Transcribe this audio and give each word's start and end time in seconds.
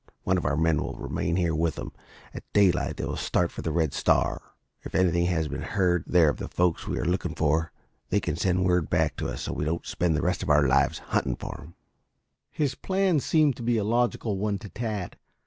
One 0.23 0.39
of 0.39 0.45
our 0.45 0.57
men 0.57 0.81
will 0.81 0.95
remain 0.95 1.35
here 1.35 1.53
with 1.53 1.77
him. 1.77 1.91
At 2.33 2.51
daylight 2.53 2.97
they 2.97 3.05
will 3.05 3.15
start 3.15 3.51
for 3.51 3.61
the 3.61 3.71
Red 3.71 3.93
Star. 3.93 4.41
If 4.81 4.95
anything 4.95 5.27
has 5.27 5.47
been 5.47 5.61
heard 5.61 6.05
there 6.07 6.27
of 6.27 6.37
the 6.37 6.47
folks 6.47 6.87
we 6.87 6.97
are 6.97 7.05
looking 7.05 7.35
for, 7.35 7.71
they 8.09 8.19
can 8.19 8.33
then 8.33 8.39
send 8.39 8.65
word 8.65 8.89
back 8.89 9.15
to 9.17 9.27
us 9.27 9.43
so 9.43 9.53
we 9.53 9.63
don't 9.65 9.85
spend 9.85 10.15
the 10.17 10.23
rest 10.23 10.41
of 10.41 10.49
our 10.49 10.67
lives 10.67 10.97
hunting 11.13 11.35
for 11.35 11.55
them." 11.57 11.75
His 12.49 12.73
plan 12.73 13.19
seemed 13.19 13.59
a 13.69 13.81
logical 13.83 14.39
one 14.39 14.57
to 14.57 14.69
Tad. 14.69 15.17